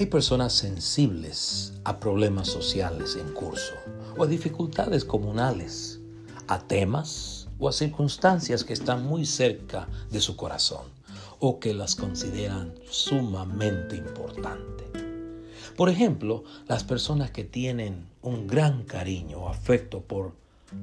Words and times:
Hay 0.00 0.06
personas 0.06 0.52
sensibles 0.52 1.72
a 1.82 1.98
problemas 1.98 2.46
sociales 2.46 3.18
en 3.20 3.34
curso 3.34 3.74
o 4.16 4.22
a 4.22 4.28
dificultades 4.28 5.04
comunales, 5.04 5.98
a 6.46 6.60
temas 6.60 7.48
o 7.58 7.68
a 7.68 7.72
circunstancias 7.72 8.62
que 8.62 8.74
están 8.74 9.04
muy 9.04 9.26
cerca 9.26 9.88
de 10.12 10.20
su 10.20 10.36
corazón 10.36 10.84
o 11.40 11.58
que 11.58 11.74
las 11.74 11.96
consideran 11.96 12.74
sumamente 12.88 13.96
importantes. 13.96 14.86
Por 15.76 15.88
ejemplo, 15.88 16.44
las 16.68 16.84
personas 16.84 17.32
que 17.32 17.42
tienen 17.42 18.06
un 18.22 18.46
gran 18.46 18.84
cariño 18.84 19.38
o 19.38 19.48
afecto 19.48 20.00
por 20.00 20.32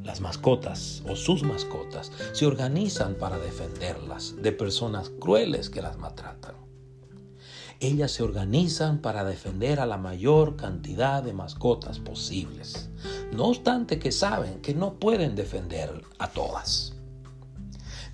las 0.03 0.19
mascotas 0.19 1.03
o 1.09 1.15
sus 1.15 1.43
mascotas 1.43 2.11
se 2.33 2.45
organizan 2.45 3.15
para 3.15 3.37
defenderlas 3.37 4.35
de 4.41 4.51
personas 4.51 5.09
crueles 5.09 5.69
que 5.69 5.81
las 5.81 5.97
maltratan 5.97 6.64
ellas 7.79 8.11
se 8.11 8.23
organizan 8.23 8.99
para 8.99 9.23
defender 9.23 9.79
a 9.79 9.85
la 9.85 9.97
mayor 9.97 10.55
cantidad 10.55 11.23
de 11.23 11.33
mascotas 11.33 11.99
posibles, 11.99 12.89
no 13.31 13.45
obstante 13.45 13.99
que 13.99 14.11
saben 14.11 14.61
que 14.61 14.73
no 14.73 14.95
pueden 14.95 15.35
defender 15.35 16.03
a 16.19 16.29
todas. 16.29 16.95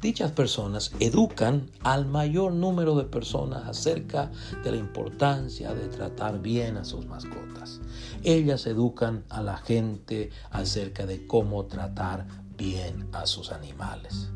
Dichas 0.02 0.32
personas 0.32 0.92
educan 1.00 1.70
al 1.84 2.08
mayor 2.08 2.54
número 2.54 2.96
de 2.96 3.04
personas 3.04 3.68
acerca 3.68 4.32
de 4.64 4.72
la 4.72 4.78
importancia 4.78 5.76
de 5.76 5.90
tratar 5.90 6.42
bien 6.42 6.78
a 6.78 6.84
sus 6.84 7.06
mascotas. 7.06 7.82
Ellas 8.24 8.66
educan 8.66 9.24
a 9.30 9.44
la 9.44 9.58
gente 9.58 10.32
acerca 10.50 11.06
de 11.06 11.28
cómo 11.28 11.68
tratar 11.68 12.26
bien 12.58 13.10
a 13.12 13.28
sus 13.28 13.52
animales. 13.52 14.32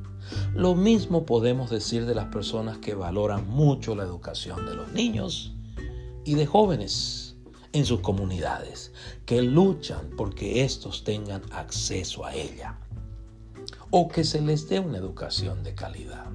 Lo 0.53 0.75
mismo 0.75 1.25
podemos 1.25 1.69
decir 1.69 2.05
de 2.05 2.15
las 2.15 2.27
personas 2.27 2.77
que 2.77 2.95
valoran 2.95 3.47
mucho 3.47 3.95
la 3.95 4.03
educación 4.03 4.65
de 4.65 4.75
los 4.75 4.91
niños 4.91 5.53
y 6.23 6.35
de 6.35 6.45
jóvenes 6.45 7.35
en 7.73 7.85
sus 7.85 7.99
comunidades, 7.99 8.93
que 9.25 9.41
luchan 9.41 10.09
porque 10.15 10.63
estos 10.63 11.03
tengan 11.03 11.41
acceso 11.51 12.25
a 12.25 12.33
ella 12.33 12.79
o 13.91 14.07
que 14.07 14.23
se 14.23 14.41
les 14.41 14.67
dé 14.69 14.79
una 14.79 14.97
educación 14.97 15.63
de 15.63 15.75
calidad. 15.75 16.25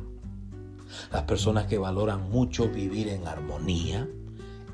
Las 1.12 1.22
personas 1.22 1.66
que 1.66 1.78
valoran 1.78 2.30
mucho 2.30 2.68
vivir 2.68 3.08
en 3.08 3.26
armonía, 3.26 4.08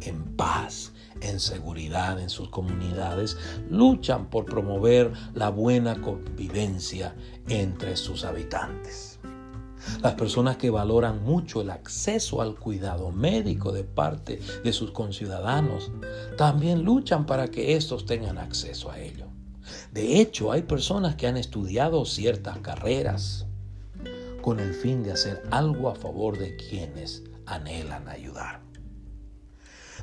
en 0.01 0.37
paz, 0.37 0.93
en 1.21 1.41
seguridad 1.41 2.21
en 2.21 2.31
sus 2.31 2.49
comunidades, 2.49 3.37
luchan 3.71 4.29
por 4.31 4.45
promover 4.45 5.13
la 5.35 5.51
buena 5.51 6.01
convivencia 6.01 7.15
entre 7.49 7.97
sus 7.97 8.25
habitantes. 8.25 9.19
Las 10.03 10.15
personas 10.15 10.57
que 10.57 10.71
valoran 10.71 11.23
mucho 11.23 11.61
el 11.61 11.71
acceso 11.71 12.41
al 12.41 12.57
cuidado 12.57 13.11
médico 13.13 13.73
de 13.73 13.85
parte 13.85 14.41
de 14.65 14.73
sus 14.73 14.91
conciudadanos 14.91 15.91
también 16.37 16.83
luchan 16.83 17.27
para 17.27 17.49
que 17.49 17.77
estos 17.77 18.05
tengan 18.07 18.39
acceso 18.39 18.91
a 18.91 18.99
ello. 18.99 19.27
De 19.93 20.21
hecho, 20.21 20.53
hay 20.53 20.63
personas 20.63 21.17
que 21.17 21.27
han 21.27 21.37
estudiado 21.37 22.05
ciertas 22.05 22.59
carreras 22.59 23.47
con 24.43 24.61
el 24.61 24.75
fin 24.75 25.03
de 25.03 25.13
hacer 25.13 25.43
algo 25.51 25.89
a 25.89 25.95
favor 25.95 26.39
de 26.39 26.57
quienes 26.57 27.25
anhelan 27.47 28.09
ayudar. 28.09 28.66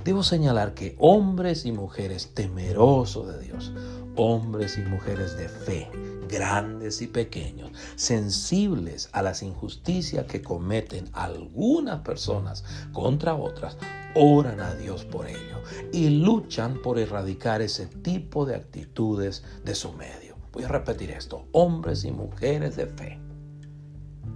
Debo 0.03 0.23
señalar 0.23 0.73
que 0.73 0.95
hombres 0.99 1.66
y 1.66 1.72
mujeres 1.72 2.33
temerosos 2.33 3.27
de 3.27 3.39
Dios, 3.39 3.72
hombres 4.16 4.77
y 4.77 4.81
mujeres 4.81 5.38
de 5.38 5.47
fe, 5.47 5.89
grandes 6.27 7.02
y 7.02 7.08
pequeños, 7.08 7.72
sensibles 7.95 9.09
a 9.14 9.21
las 9.21 9.44
injusticias 9.44 10.25
que 10.25 10.41
cometen 10.41 11.09
algunas 11.14 12.02
personas 12.02 12.66
contra 12.91 13.36
otras, 13.36 13.77
oran 14.16 14.59
a 14.59 14.75
Dios 14.75 15.05
por 15.05 15.27
ello 15.27 15.61
y 15.92 16.10
luchan 16.10 16.81
por 16.81 16.99
erradicar 16.99 17.61
ese 17.61 17.87
tipo 17.87 18.45
de 18.45 18.55
actitudes 18.55 19.43
de 19.64 19.73
su 19.73 19.93
medio. 19.93 20.36
Voy 20.52 20.64
a 20.65 20.67
repetir 20.67 21.11
esto, 21.11 21.48
hombres 21.52 22.04
y 22.04 22.11
mujeres 22.11 22.75
de 22.75 22.87
fe 22.87 23.23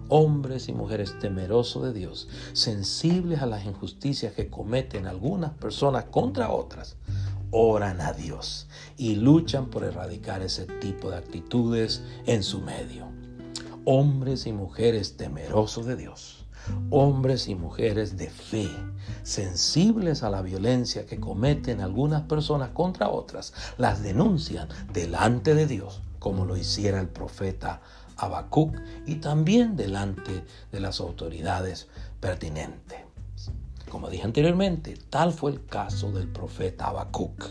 hombres 0.10 0.70
y 0.70 0.74
mujeres 0.74 1.18
temerosos 1.20 1.84
de 1.84 1.94
Dios, 1.94 2.28
sensibles 2.54 3.42
a 3.42 3.46
las 3.46 3.66
injusticias 3.66 4.34
que 4.34 4.50
cometen 4.50 5.08
algunas 5.08 5.52
personas 5.52 6.06
contra 6.06 6.52
otras, 6.52 6.96
oran 7.52 8.02
a 8.02 8.14
Dios 8.14 8.68
y 8.98 9.16
luchan 9.16 9.68
por 9.68 9.84
erradicar 9.84 10.42
ese 10.42 10.66
tipo 10.66 11.10
de 11.10 11.18
actitudes 11.18 12.02
en 12.26 12.44
su 12.44 12.62
medio. 12.62 13.08
Hombres 13.86 14.48
y 14.48 14.52
mujeres 14.52 15.16
temerosos 15.16 15.86
de 15.86 15.96
Dios, 15.96 16.46
hombres 16.90 17.48
y 17.48 17.56
mujeres 17.56 18.18
de 18.18 18.30
fe, 18.30 18.70
sensibles 19.24 20.24
a 20.24 20.30
la 20.30 20.42
violencia 20.42 21.06
que 21.06 21.20
cometen 21.20 21.80
algunas 21.80 22.24
personas 22.24 22.72
contra 22.72 23.10
otras, 23.10 23.54
las 23.78 24.04
denuncian 24.04 24.68
delante 24.92 25.56
de 25.56 25.68
Dios, 25.68 26.02
como 26.20 26.44
lo 26.44 26.58
hiciera 26.58 27.00
el 27.00 27.08
profeta 27.08 27.82
Habacuc 28.18 28.76
y 29.06 29.16
también 29.16 29.76
delante 29.76 30.44
de 30.72 30.80
las 30.80 31.00
autoridades 31.00 31.88
pertinentes. 32.20 33.00
Como 33.90 34.10
dije 34.10 34.24
anteriormente, 34.26 34.98
tal 35.10 35.32
fue 35.32 35.52
el 35.52 35.66
caso 35.66 36.12
del 36.12 36.28
profeta 36.28 36.88
Habacuc, 36.88 37.46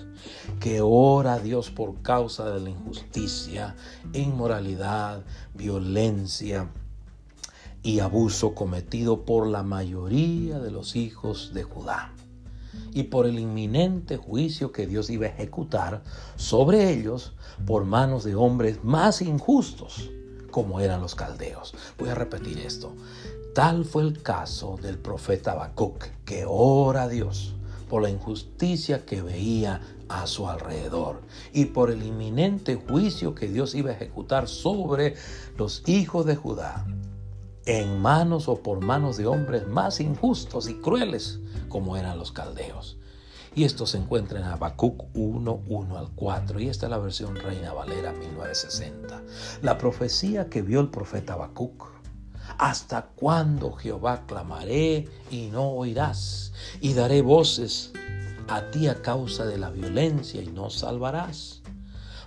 que 0.60 0.82
ora 0.82 1.34
a 1.34 1.38
Dios 1.38 1.70
por 1.70 2.02
causa 2.02 2.50
de 2.50 2.60
la 2.60 2.70
injusticia, 2.70 3.74
inmoralidad, 4.12 5.24
violencia 5.54 6.68
y 7.82 8.00
abuso 8.00 8.54
cometido 8.54 9.24
por 9.24 9.46
la 9.46 9.62
mayoría 9.62 10.58
de 10.58 10.70
los 10.70 10.94
hijos 10.94 11.52
de 11.54 11.62
Judá 11.62 12.12
y 12.92 13.04
por 13.04 13.26
el 13.26 13.38
inminente 13.38 14.18
juicio 14.18 14.72
que 14.72 14.86
Dios 14.86 15.08
iba 15.08 15.26
a 15.26 15.30
ejecutar 15.30 16.02
sobre 16.36 16.90
ellos 16.90 17.32
por 17.66 17.84
manos 17.84 18.24
de 18.24 18.34
hombres 18.34 18.84
más 18.84 19.22
injustos 19.22 20.10
como 20.50 20.80
eran 20.80 21.00
los 21.00 21.14
caldeos. 21.14 21.74
Voy 21.98 22.08
a 22.08 22.14
repetir 22.14 22.58
esto. 22.58 22.94
Tal 23.54 23.84
fue 23.84 24.02
el 24.02 24.22
caso 24.22 24.78
del 24.80 24.98
profeta 24.98 25.52
Habacuc, 25.52 26.04
que 26.24 26.44
ora 26.46 27.04
a 27.04 27.08
Dios 27.08 27.54
por 27.88 28.02
la 28.02 28.10
injusticia 28.10 29.04
que 29.04 29.22
veía 29.22 29.80
a 30.08 30.26
su 30.26 30.48
alrededor 30.48 31.20
y 31.52 31.66
por 31.66 31.90
el 31.90 32.02
inminente 32.02 32.76
juicio 32.76 33.34
que 33.34 33.48
Dios 33.48 33.74
iba 33.74 33.90
a 33.90 33.94
ejecutar 33.94 34.48
sobre 34.48 35.14
los 35.56 35.82
hijos 35.86 36.26
de 36.26 36.36
Judá 36.36 36.86
en 37.64 37.98
manos 38.00 38.48
o 38.48 38.62
por 38.62 38.80
manos 38.80 39.16
de 39.16 39.26
hombres 39.26 39.66
más 39.66 40.00
injustos 40.00 40.68
y 40.68 40.74
crueles 40.74 41.40
como 41.68 41.96
eran 41.96 42.18
los 42.18 42.32
caldeos. 42.32 42.96
Y 43.56 43.64
esto 43.64 43.86
se 43.86 43.96
encuentra 43.96 44.38
en 44.38 44.44
Habacuc 44.44 45.04
1, 45.14 45.62
1 45.66 45.98
al 45.98 46.10
4. 46.10 46.60
Y 46.60 46.68
esta 46.68 46.84
es 46.84 46.90
la 46.90 46.98
versión 46.98 47.36
Reina 47.36 47.72
Valera 47.72 48.12
1960. 48.12 49.22
La 49.62 49.78
profecía 49.78 50.50
que 50.50 50.60
vio 50.60 50.78
el 50.78 50.90
profeta 50.90 51.32
Habacuc. 51.32 51.86
¿Hasta 52.58 53.06
cuándo 53.16 53.72
Jehová 53.72 54.26
clamaré 54.26 55.08
y 55.30 55.46
no 55.46 55.70
oirás? 55.70 56.52
Y 56.82 56.92
daré 56.92 57.22
voces 57.22 57.92
a 58.46 58.70
ti 58.70 58.88
a 58.88 59.00
causa 59.00 59.46
de 59.46 59.56
la 59.56 59.70
violencia 59.70 60.42
y 60.42 60.48
no 60.48 60.68
salvarás. 60.68 61.62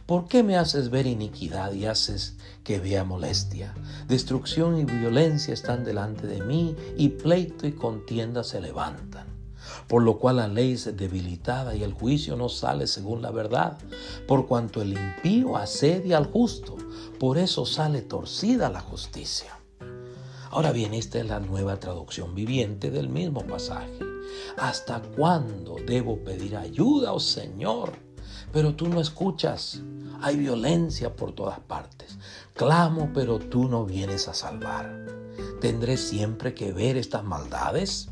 ¿Por 0.08 0.28
qué 0.28 0.42
me 0.42 0.58
haces 0.58 0.90
ver 0.90 1.06
iniquidad 1.06 1.74
y 1.74 1.86
haces 1.86 2.38
que 2.64 2.80
vea 2.80 3.04
molestia? 3.04 3.76
Destrucción 4.08 4.80
y 4.80 4.86
violencia 4.86 5.54
están 5.54 5.84
delante 5.84 6.26
de 6.26 6.42
mí 6.42 6.76
y 6.98 7.10
pleito 7.10 7.68
y 7.68 7.74
contienda 7.74 8.44
se 8.44 8.62
levantan 8.62 9.29
por 9.90 10.04
lo 10.04 10.20
cual 10.20 10.38
la 10.38 10.48
ley 10.48 10.74
es 10.74 10.96
debilitada 10.96 11.76
y 11.76 11.84
el 11.84 11.94
juicio 11.94 12.38
no 12.38 12.48
sale 12.48 12.86
según 12.86 13.24
la 13.24 13.32
verdad, 13.32 13.78
por 14.28 14.48
cuanto 14.48 14.84
el 14.84 14.94
impío 14.94 15.58
asedia 15.58 16.18
al 16.18 16.28
justo, 16.28 16.78
por 17.20 17.40
eso 17.40 17.66
sale 17.66 18.04
torcida 18.04 18.70
la 18.70 18.82
justicia. 18.82 19.60
Ahora 20.52 20.72
bien, 20.72 20.94
esta 20.94 21.20
es 21.20 21.26
la 21.26 21.40
nueva 21.40 21.80
traducción 21.80 22.36
viviente 22.36 22.92
del 22.92 23.10
mismo 23.10 23.42
pasaje. 23.46 24.00
¿Hasta 24.58 25.02
cuándo 25.02 25.78
debo 25.86 26.24
pedir 26.24 26.56
ayuda, 26.56 27.12
oh 27.12 27.20
Señor? 27.20 27.94
Pero 28.54 28.76
tú 28.76 28.88
no 28.90 29.02
escuchas. 29.02 29.82
Hay 30.22 30.38
violencia 30.38 31.16
por 31.16 31.34
todas 31.34 31.60
partes. 31.60 32.18
Clamo, 32.54 33.10
pero 33.14 33.40
tú 33.40 33.68
no 33.68 33.86
vienes 33.86 34.28
a 34.28 34.34
salvar. 34.34 35.06
¿Tendré 35.62 35.98
siempre 35.98 36.54
que 36.54 36.74
ver 36.74 36.98
estas 36.98 37.24
maldades? 37.24 38.09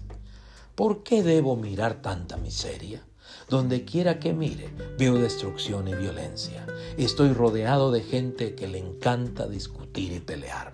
¿Por 0.78 1.02
qué 1.02 1.24
debo 1.24 1.56
mirar 1.56 2.04
tanta 2.04 2.38
miseria? 2.38 3.04
Donde 3.50 3.84
quiera 3.84 4.20
que 4.20 4.32
mire, 4.32 4.70
veo 5.00 5.16
destrucción 5.16 5.88
y 5.88 5.96
violencia. 5.96 6.68
Estoy 7.00 7.34
rodeado 7.34 7.92
de 7.92 8.04
gente 8.04 8.54
que 8.54 8.68
le 8.68 8.78
encanta 8.78 9.48
discutir 9.48 10.12
y 10.12 10.20
pelear. 10.20 10.74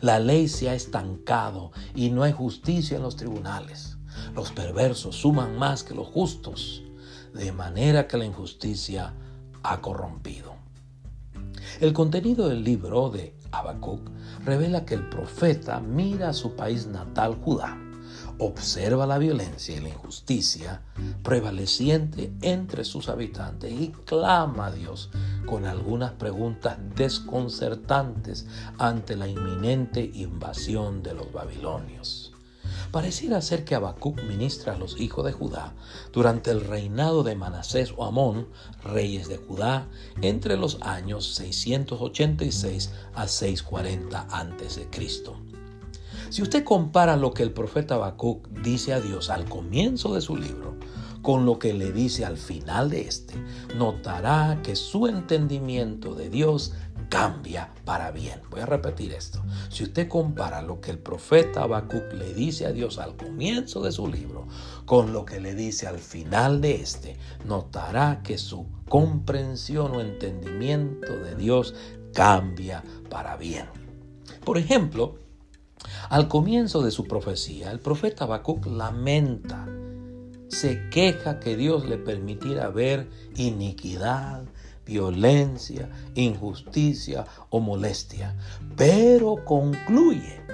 La 0.00 0.20
ley 0.20 0.46
se 0.46 0.70
ha 0.70 0.76
estancado 0.76 1.72
y 1.96 2.10
no 2.10 2.22
hay 2.22 2.30
justicia 2.30 2.96
en 2.96 3.02
los 3.02 3.16
tribunales. 3.16 3.96
Los 4.36 4.52
perversos 4.52 5.16
suman 5.16 5.58
más 5.58 5.82
que 5.82 5.96
los 5.96 6.06
justos, 6.06 6.84
de 7.32 7.50
manera 7.50 8.06
que 8.06 8.18
la 8.18 8.26
injusticia 8.26 9.14
ha 9.64 9.80
corrompido. 9.80 10.54
El 11.80 11.92
contenido 11.92 12.48
del 12.48 12.62
libro 12.62 13.10
de 13.10 13.34
Habacuc 13.50 14.08
revela 14.44 14.84
que 14.84 14.94
el 14.94 15.08
profeta 15.08 15.80
mira 15.80 16.28
a 16.28 16.34
su 16.34 16.54
país 16.54 16.86
natal, 16.86 17.34
Judá, 17.42 17.76
observa 18.38 19.06
la 19.06 19.18
violencia 19.18 19.76
y 19.76 19.80
la 19.80 19.88
injusticia 19.88 20.82
prevaleciente 21.22 22.32
entre 22.42 22.84
sus 22.84 23.08
habitantes 23.08 23.72
y 23.72 23.88
clama 24.04 24.66
a 24.66 24.72
Dios 24.72 25.10
con 25.46 25.66
algunas 25.66 26.12
preguntas 26.12 26.78
desconcertantes 26.94 28.46
ante 28.78 29.16
la 29.16 29.28
inminente 29.28 30.10
invasión 30.14 31.02
de 31.02 31.14
los 31.14 31.32
babilonios. 31.32 32.34
Pareciera 32.90 33.40
ser 33.42 33.64
que 33.64 33.74
Habacuc 33.74 34.22
ministra 34.22 34.74
a 34.74 34.78
los 34.78 35.00
hijos 35.00 35.24
de 35.24 35.32
Judá 35.32 35.74
durante 36.12 36.50
el 36.50 36.60
reinado 36.60 37.22
de 37.22 37.34
Manasés 37.34 37.92
o 37.96 38.04
Amón, 38.04 38.48
reyes 38.84 39.28
de 39.28 39.36
Judá, 39.36 39.88
entre 40.22 40.56
los 40.56 40.80
años 40.80 41.34
686 41.34 42.92
a 43.14 43.26
640 43.26 44.20
a.C. 44.30 44.88
Si 46.30 46.42
usted 46.42 46.64
compara 46.64 47.16
lo 47.16 47.32
que 47.32 47.42
el 47.42 47.52
profeta 47.52 47.94
Habacuc 47.94 48.48
dice 48.62 48.92
a 48.92 49.00
Dios 49.00 49.30
al 49.30 49.44
comienzo 49.44 50.14
de 50.14 50.20
su 50.20 50.36
libro 50.36 50.74
con 51.24 51.46
lo 51.46 51.58
que 51.58 51.72
le 51.72 51.90
dice 51.90 52.26
al 52.26 52.36
final 52.36 52.90
de 52.90 53.00
este, 53.00 53.34
notará 53.76 54.60
que 54.62 54.76
su 54.76 55.06
entendimiento 55.06 56.14
de 56.14 56.28
Dios 56.28 56.74
cambia 57.08 57.72
para 57.86 58.10
bien. 58.10 58.40
Voy 58.50 58.60
a 58.60 58.66
repetir 58.66 59.12
esto. 59.12 59.42
Si 59.70 59.84
usted 59.84 60.06
compara 60.06 60.60
lo 60.60 60.82
que 60.82 60.90
el 60.90 60.98
profeta 60.98 61.62
Habacuc 61.62 62.12
le 62.12 62.34
dice 62.34 62.66
a 62.66 62.72
Dios 62.72 62.98
al 62.98 63.16
comienzo 63.16 63.82
de 63.82 63.92
su 63.92 64.06
libro 64.06 64.46
con 64.84 65.14
lo 65.14 65.24
que 65.24 65.40
le 65.40 65.54
dice 65.54 65.86
al 65.86 65.98
final 65.98 66.60
de 66.60 66.82
este, 66.82 67.16
notará 67.46 68.20
que 68.22 68.36
su 68.36 68.66
comprensión 68.88 69.92
o 69.92 70.00
entendimiento 70.02 71.12
de 71.12 71.36
Dios 71.36 71.74
cambia 72.12 72.84
para 73.08 73.36
bien. 73.36 73.66
Por 74.44 74.58
ejemplo, 74.58 75.23
al 76.10 76.28
comienzo 76.28 76.82
de 76.82 76.90
su 76.90 77.04
profecía, 77.04 77.70
el 77.70 77.80
profeta 77.80 78.24
Habacuc 78.24 78.66
lamenta, 78.66 79.66
se 80.48 80.88
queja 80.90 81.40
que 81.40 81.56
Dios 81.56 81.86
le 81.86 81.98
permitiera 81.98 82.68
ver 82.68 83.08
iniquidad, 83.34 84.44
violencia, 84.86 85.90
injusticia 86.14 87.26
o 87.50 87.60
molestia, 87.60 88.36
pero 88.76 89.44
concluye 89.44 90.44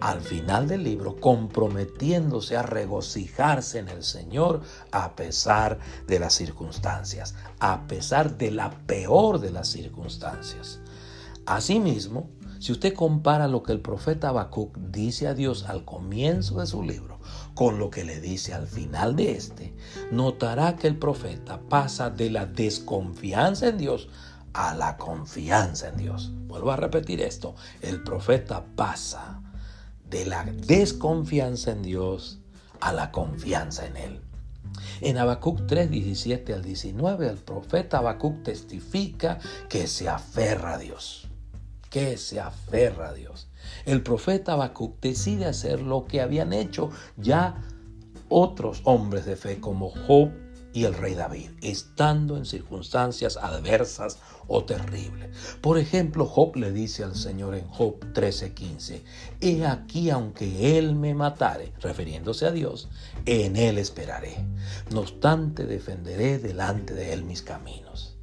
al 0.00 0.20
final 0.20 0.68
del 0.68 0.84
libro 0.84 1.16
comprometiéndose 1.16 2.56
a 2.56 2.62
regocijarse 2.62 3.78
en 3.78 3.88
el 3.88 4.02
Señor 4.02 4.60
a 4.90 5.16
pesar 5.16 5.78
de 6.06 6.18
las 6.18 6.34
circunstancias, 6.34 7.34
a 7.58 7.86
pesar 7.86 8.36
de 8.36 8.50
la 8.50 8.70
peor 8.86 9.38
de 9.38 9.50
las 9.50 9.68
circunstancias. 9.68 10.80
Asimismo, 11.46 12.28
si 12.64 12.72
usted 12.72 12.94
compara 12.94 13.46
lo 13.46 13.62
que 13.62 13.72
el 13.72 13.80
profeta 13.82 14.30
Habacuc 14.30 14.74
dice 14.78 15.28
a 15.28 15.34
Dios 15.34 15.64
al 15.64 15.84
comienzo 15.84 16.60
de 16.60 16.66
su 16.66 16.82
libro 16.82 17.20
con 17.52 17.78
lo 17.78 17.90
que 17.90 18.04
le 18.04 18.22
dice 18.22 18.54
al 18.54 18.66
final 18.66 19.16
de 19.16 19.32
este, 19.32 19.74
notará 20.10 20.74
que 20.74 20.86
el 20.86 20.98
profeta 20.98 21.60
pasa 21.60 22.08
de 22.08 22.30
la 22.30 22.46
desconfianza 22.46 23.68
en 23.68 23.76
Dios 23.76 24.08
a 24.54 24.74
la 24.74 24.96
confianza 24.96 25.88
en 25.88 25.98
Dios. 25.98 26.32
Vuelvo 26.46 26.70
a 26.70 26.76
repetir 26.76 27.20
esto, 27.20 27.54
el 27.82 28.02
profeta 28.02 28.64
pasa 28.76 29.42
de 30.08 30.24
la 30.24 30.44
desconfianza 30.44 31.72
en 31.72 31.82
Dios 31.82 32.38
a 32.80 32.94
la 32.94 33.12
confianza 33.12 33.84
en 33.84 33.98
Él. 33.98 34.20
En 35.02 35.18
Habacuc 35.18 35.66
3, 35.66 35.90
17 35.90 36.54
al 36.54 36.62
19, 36.62 37.28
el 37.28 37.36
profeta 37.36 37.98
Habacuc 37.98 38.42
testifica 38.42 39.38
que 39.68 39.86
se 39.86 40.08
aferra 40.08 40.72
a 40.72 40.78
Dios 40.78 41.28
que 41.94 42.16
se 42.16 42.40
aferra 42.40 43.10
a 43.10 43.12
Dios. 43.12 43.46
El 43.84 44.02
profeta 44.02 44.54
Habacuc 44.54 45.00
decide 45.00 45.46
hacer 45.46 45.80
lo 45.80 46.06
que 46.06 46.20
habían 46.20 46.52
hecho 46.52 46.90
ya 47.16 47.62
otros 48.28 48.80
hombres 48.82 49.26
de 49.26 49.36
fe 49.36 49.60
como 49.60 49.90
Job 49.90 50.32
y 50.72 50.86
el 50.86 50.94
rey 50.94 51.14
David, 51.14 51.50
estando 51.62 52.36
en 52.36 52.46
circunstancias 52.46 53.36
adversas 53.36 54.18
o 54.48 54.64
terribles. 54.64 55.56
Por 55.60 55.78
ejemplo, 55.78 56.26
Job 56.26 56.56
le 56.56 56.72
dice 56.72 57.04
al 57.04 57.14
Señor 57.14 57.54
en 57.54 57.68
Job 57.68 58.00
13:15, 58.12 59.04
He 59.40 59.64
aquí 59.64 60.10
aunque 60.10 60.76
Él 60.76 60.96
me 60.96 61.14
matare, 61.14 61.74
refiriéndose 61.80 62.46
a 62.46 62.50
Dios, 62.50 62.88
en 63.24 63.54
Él 63.54 63.78
esperaré. 63.78 64.34
No 64.90 65.02
obstante, 65.02 65.64
defenderé 65.64 66.38
delante 66.38 66.92
de 66.92 67.12
Él 67.12 67.22
mis 67.22 67.42
caminos. 67.42 68.13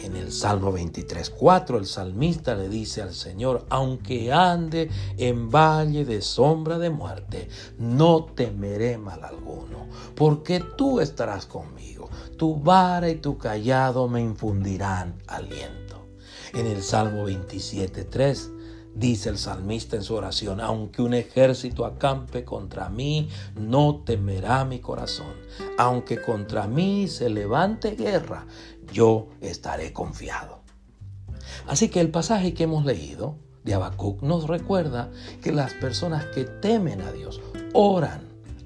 En 0.00 0.16
el 0.16 0.32
Salmo 0.32 0.72
23.4 0.72 1.76
el 1.76 1.86
salmista 1.86 2.54
le 2.54 2.68
dice 2.68 3.02
al 3.02 3.14
Señor, 3.14 3.66
aunque 3.68 4.32
ande 4.32 4.90
en 5.16 5.50
valle 5.50 6.04
de 6.04 6.22
sombra 6.22 6.78
de 6.78 6.90
muerte, 6.90 7.48
no 7.78 8.24
temeré 8.24 8.96
mal 8.96 9.24
alguno, 9.24 9.88
porque 10.14 10.60
tú 10.60 11.00
estarás 11.00 11.46
conmigo, 11.46 12.08
tu 12.36 12.60
vara 12.60 13.08
y 13.10 13.16
tu 13.16 13.36
callado 13.36 14.08
me 14.08 14.20
infundirán 14.20 15.20
aliento. 15.26 16.06
En 16.54 16.66
el 16.66 16.82
Salmo 16.82 17.28
27.3 17.28 18.57
Dice 18.94 19.28
el 19.28 19.38
salmista 19.38 19.96
en 19.96 20.02
su 20.02 20.14
oración, 20.14 20.60
aunque 20.60 21.02
un 21.02 21.14
ejército 21.14 21.84
acampe 21.84 22.44
contra 22.44 22.88
mí, 22.88 23.28
no 23.54 24.02
temerá 24.04 24.64
mi 24.64 24.80
corazón. 24.80 25.34
Aunque 25.76 26.20
contra 26.20 26.66
mí 26.66 27.06
se 27.06 27.30
levante 27.30 27.92
guerra, 27.92 28.46
yo 28.92 29.28
estaré 29.40 29.92
confiado. 29.92 30.62
Así 31.66 31.88
que 31.88 32.00
el 32.00 32.10
pasaje 32.10 32.54
que 32.54 32.64
hemos 32.64 32.84
leído 32.84 33.36
de 33.64 33.74
Habacuc 33.74 34.22
nos 34.22 34.48
recuerda 34.48 35.10
que 35.42 35.52
las 35.52 35.74
personas 35.74 36.24
que 36.26 36.44
temen 36.44 37.00
a 37.02 37.12
Dios 37.12 37.40
oran, 37.74 38.22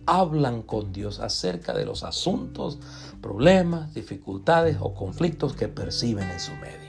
hablan 0.07 0.63
con 0.63 0.93
Dios 0.93 1.21
acerca 1.21 1.75
de 1.75 1.85
los 1.85 2.05
asuntos, 2.05 2.79
problemas, 3.21 3.93
dificultades 3.95 4.79
o 4.81 4.95
conflictos 4.95 5.55
que 5.55 5.69
perciben 5.69 6.31
en 6.31 6.41
su 6.41 6.53
medio. 6.53 6.83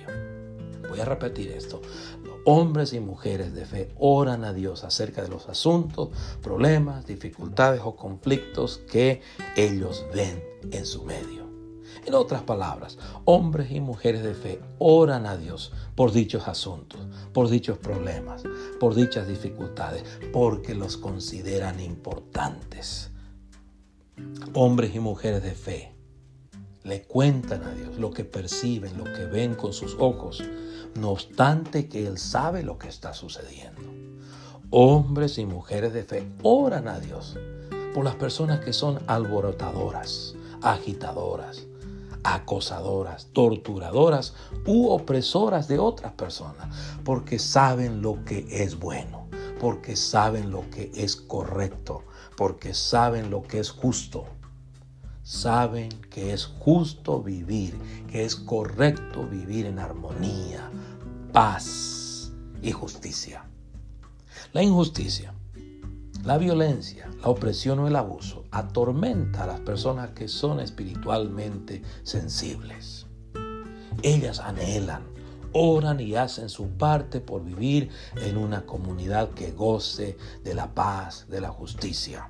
Voy 0.89 0.99
a 0.99 1.05
repetir 1.05 1.51
esto 1.51 1.81
hombres 2.45 2.93
y 2.93 2.99
mujeres 2.99 3.53
de 3.53 3.65
fe 3.65 3.91
oran 3.97 4.43
a 4.43 4.53
Dios 4.53 4.83
acerca 4.83 5.21
de 5.21 5.29
los 5.29 5.47
asuntos, 5.49 6.09
problemas, 6.41 7.05
dificultades 7.05 7.81
o 7.83 7.95
conflictos 7.95 8.81
que 8.91 9.21
ellos 9.55 10.05
ven 10.13 10.43
en 10.71 10.85
su 10.85 11.03
medio. 11.03 11.43
En 12.05 12.15
otras 12.15 12.41
palabras, 12.41 12.97
hombres 13.23 13.71
y 13.71 13.79
mujeres 13.79 14.23
de 14.23 14.33
fe 14.33 14.59
oran 14.77 15.25
a 15.25 15.37
Dios 15.37 15.71
por 15.95 16.11
dichos 16.11 16.47
asuntos, 16.47 16.99
por 17.31 17.49
dichos 17.49 17.77
problemas, 17.77 18.43
por 18.79 18.93
dichas 18.95 19.27
dificultades, 19.27 20.03
porque 20.33 20.75
los 20.75 20.97
consideran 20.97 21.79
importantes. 21.79 23.09
Hombres 24.53 24.93
y 24.95 24.99
mujeres 24.99 25.43
de 25.43 25.51
fe 25.51 25.93
le 26.83 27.03
cuentan 27.03 27.63
a 27.63 27.73
Dios 27.73 27.97
lo 27.97 28.11
que 28.11 28.25
perciben, 28.25 28.97
lo 28.97 29.05
que 29.05 29.25
ven 29.25 29.55
con 29.55 29.73
sus 29.73 29.95
ojos, 29.99 30.43
no 30.95 31.11
obstante 31.11 31.87
que 31.87 32.05
Él 32.05 32.17
sabe 32.17 32.63
lo 32.63 32.77
que 32.77 32.89
está 32.89 33.13
sucediendo. 33.13 33.81
Hombres 34.69 35.37
y 35.37 35.45
mujeres 35.45 35.93
de 35.93 36.03
fe 36.03 36.27
oran 36.41 36.87
a 36.87 36.99
Dios 36.99 37.37
por 37.93 38.03
las 38.03 38.15
personas 38.15 38.59
que 38.59 38.73
son 38.73 38.99
alborotadoras, 39.07 40.35
agitadoras, 40.61 41.67
acosadoras, 42.23 43.27
torturadoras 43.33 44.33
u 44.65 44.89
opresoras 44.89 45.67
de 45.67 45.79
otras 45.79 46.13
personas, 46.13 46.75
porque 47.05 47.39
saben 47.39 48.01
lo 48.01 48.25
que 48.25 48.45
es 48.49 48.77
bueno, 48.77 49.27
porque 49.59 49.95
saben 49.95 50.51
lo 50.51 50.69
que 50.69 50.91
es 50.95 51.15
correcto, 51.15 52.03
porque 52.35 52.73
saben 52.73 53.29
lo 53.29 53.43
que 53.43 53.59
es 53.59 53.69
justo 53.69 54.25
saben 55.23 55.89
que 56.09 56.33
es 56.33 56.45
justo 56.45 57.23
vivir, 57.23 57.77
que 58.11 58.25
es 58.25 58.35
correcto 58.35 59.25
vivir 59.25 59.65
en 59.65 59.79
armonía, 59.79 60.69
paz 61.31 62.31
y 62.61 62.71
justicia. 62.71 63.45
La 64.51 64.61
injusticia, 64.61 65.33
la 66.23 66.37
violencia, 66.37 67.09
la 67.21 67.29
opresión 67.29 67.79
o 67.79 67.87
el 67.87 67.95
abuso 67.95 68.43
atormenta 68.51 69.43
a 69.43 69.47
las 69.47 69.59
personas 69.61 70.11
que 70.11 70.27
son 70.27 70.59
espiritualmente 70.59 71.81
sensibles. 72.03 73.07
Ellas 74.01 74.39
anhelan, 74.39 75.03
oran 75.53 75.99
y 75.99 76.15
hacen 76.15 76.49
su 76.49 76.67
parte 76.69 77.21
por 77.21 77.43
vivir 77.43 77.89
en 78.17 78.37
una 78.37 78.65
comunidad 78.65 79.29
que 79.29 79.51
goce 79.51 80.17
de 80.43 80.53
la 80.53 80.73
paz, 80.73 81.27
de 81.29 81.39
la 81.39 81.49
justicia, 81.49 82.29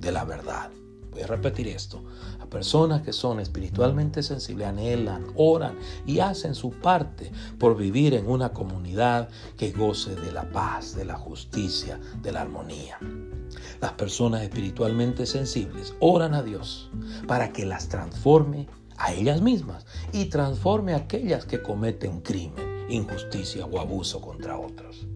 de 0.00 0.10
la 0.10 0.24
verdad. 0.24 0.70
Voy 1.12 1.22
a 1.22 1.26
repetir 1.26 1.68
esto. 1.68 2.02
A 2.40 2.46
personas 2.46 3.02
que 3.02 3.12
son 3.12 3.38
espiritualmente 3.38 4.22
sensibles 4.22 4.66
anhelan, 4.66 5.26
oran 5.36 5.78
y 6.06 6.20
hacen 6.20 6.54
su 6.54 6.70
parte 6.70 7.30
por 7.58 7.76
vivir 7.76 8.14
en 8.14 8.28
una 8.28 8.52
comunidad 8.54 9.28
que 9.58 9.72
goce 9.72 10.16
de 10.16 10.32
la 10.32 10.50
paz, 10.50 10.96
de 10.96 11.04
la 11.04 11.16
justicia, 11.16 12.00
de 12.22 12.32
la 12.32 12.40
armonía. 12.40 12.98
Las 13.80 13.92
personas 13.92 14.42
espiritualmente 14.42 15.26
sensibles 15.26 15.94
oran 16.00 16.34
a 16.34 16.42
Dios 16.42 16.90
para 17.28 17.52
que 17.52 17.66
las 17.66 17.88
transforme 17.88 18.66
a 18.96 19.12
ellas 19.12 19.42
mismas 19.42 19.84
y 20.12 20.26
transforme 20.26 20.94
a 20.94 20.98
aquellas 20.98 21.44
que 21.44 21.60
cometen 21.60 22.20
crimen, 22.20 22.86
injusticia 22.88 23.66
o 23.66 23.80
abuso 23.80 24.20
contra 24.20 24.58
otros. 24.58 25.06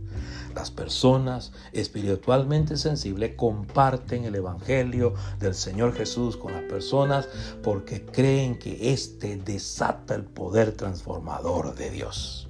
Las 0.57 0.71
personas 0.71 1.53
espiritualmente 1.73 2.79
sensibles 2.79 3.37
comparten 3.37 4.25
el 4.25 4.37
Evangelio 4.37 5.13
del 5.39 5.55
Señor 5.55 5.95
Jesús 5.95 6.39
con 6.39 6.55
las 6.55 6.63
personas 6.63 7.29
porque 7.63 8.07
creen 8.07 8.59
que 8.59 8.95
éste 8.95 9.37
desata 9.37 10.15
el 10.15 10.25
poder 10.25 10.73
transformador 10.73 11.75
de 11.75 11.91
Dios. 11.91 12.49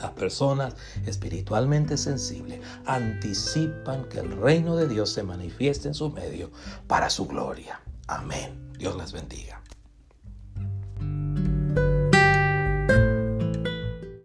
Las 0.00 0.12
personas 0.12 0.76
espiritualmente 1.04 1.96
sensibles 1.96 2.60
anticipan 2.86 4.04
que 4.04 4.20
el 4.20 4.30
reino 4.36 4.76
de 4.76 4.86
Dios 4.86 5.10
se 5.10 5.24
manifieste 5.24 5.88
en 5.88 5.94
su 5.94 6.10
medio 6.10 6.52
para 6.86 7.10
su 7.10 7.26
gloria. 7.26 7.80
Amén. 8.06 8.70
Dios 8.78 8.96
les 8.96 9.12
bendiga. 9.12 9.63